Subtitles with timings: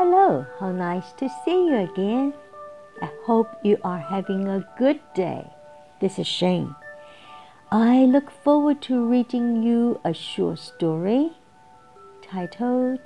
[0.00, 2.32] Hello, how nice to see you again.
[3.00, 5.44] I hope you are having a good day.
[6.00, 6.74] This is Shane.
[7.70, 11.32] I look forward to reading you a short story
[12.22, 13.00] titled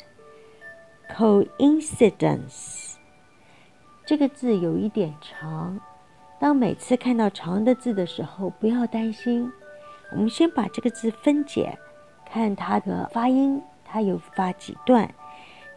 [1.16, 2.96] Coincidence.
[4.04, 5.78] 这个字有一点长，
[6.38, 9.50] 当每次看到长的字的时候，不要担心。
[10.12, 11.78] 我们先把这个字分解，
[12.26, 15.08] 看它的发音，它有发几段。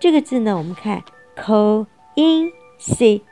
[0.01, 1.03] 这个字呢，我们看
[1.37, 3.23] coincidence，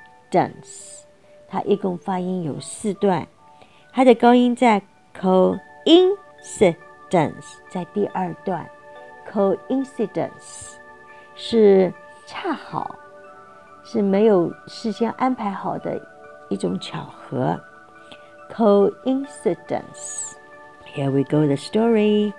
[1.48, 3.28] 它一共发音有四段，
[3.92, 4.82] 它的高音在
[5.16, 6.14] coincidence，
[7.70, 8.68] 在第二段
[9.32, 10.74] ，coincidence
[11.36, 11.94] 是
[12.26, 12.96] 恰好，
[13.84, 16.00] 是没有事先安排好的
[16.50, 17.60] 一种巧合
[18.52, 20.32] ，coincidence。
[20.94, 22.32] Here we go, the story.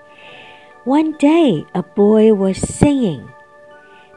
[0.84, 3.24] One day, a boy was singing.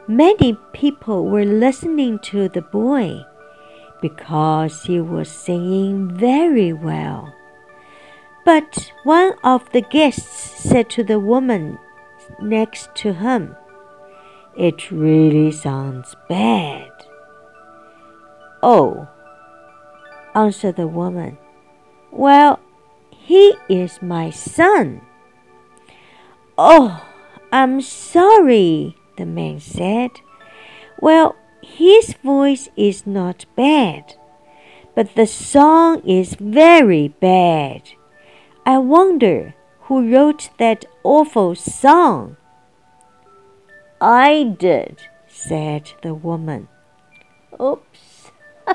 [0.07, 3.23] Many people were listening to the boy
[4.01, 7.33] because he was singing very well.
[8.43, 11.77] But one of the guests said to the woman
[12.41, 13.55] next to him,
[14.57, 16.89] It really sounds bad.
[18.63, 19.07] Oh,
[20.33, 21.37] answered the woman.
[22.11, 22.59] Well,
[23.09, 25.01] he is my son.
[26.57, 27.05] Oh,
[27.51, 30.09] I'm sorry, the man said.
[30.99, 34.15] Well, his voice is not bad,
[34.95, 37.83] but the song is very bad.
[38.65, 42.37] I wonder who wrote that awful song.
[44.01, 46.67] I did, said the woman.
[47.61, 48.31] Oops.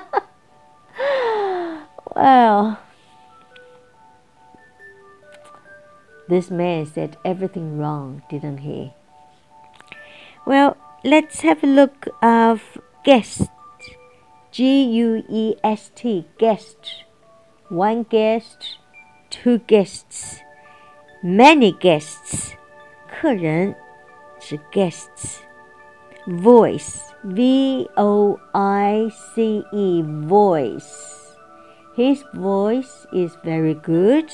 [2.14, 2.78] well,
[6.28, 8.92] this man said everything wrong, didn't he?
[10.45, 13.49] Well, let's have a look of guest.
[14.51, 17.05] G U E S T guest.
[17.69, 18.77] One guest
[19.29, 20.41] two guests,
[21.23, 22.53] many guests，
[23.07, 23.75] 客人
[24.39, 31.35] 是 guests。Voice, V O I C E, voice.
[31.95, 34.29] His voice is very good.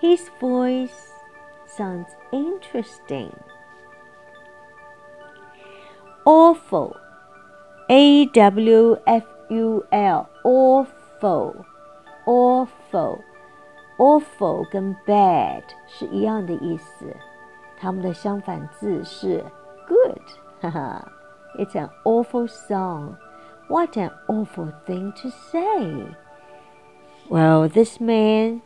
[0.00, 1.10] His voice
[1.66, 3.32] sounds interesting.
[6.26, 6.96] Awful,
[7.88, 11.64] A W F U L, awful,
[12.26, 13.18] awful.
[13.98, 17.14] awful 跟 bad 是一样的意思，
[17.78, 19.44] 它们的相反字是
[19.86, 20.22] good。
[20.60, 21.12] 哈哈，
[21.58, 23.16] It's an awful song.
[23.68, 26.16] What an awful thing to say.
[27.28, 28.62] Well, this man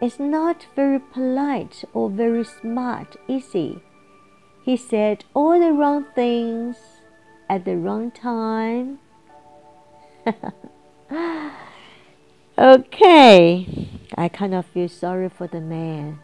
[0.00, 3.80] is not very polite or very smart, is he?
[4.67, 6.75] He said all the wrong things
[7.47, 8.99] at the wrong time.
[12.59, 16.19] Okay, I kind of feel sorry for the man.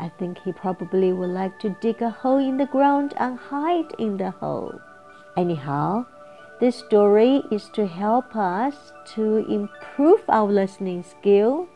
[0.00, 3.92] I think he probably would like to dig a hole in the ground and hide
[3.98, 4.80] in the hole.
[5.36, 6.06] Anyhow,
[6.58, 11.68] this story is to help us to improve our listening skill.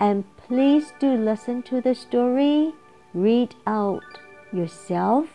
[0.00, 2.72] And please do listen to the story,
[3.12, 4.18] read out
[4.52, 5.28] yourself,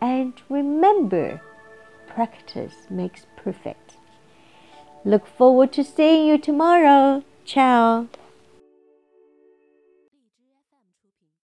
[0.00, 1.40] and remember
[2.06, 3.96] practice makes perfect.
[5.04, 7.22] Look forward to seeing you tomorrow.
[7.44, 8.08] Ciao.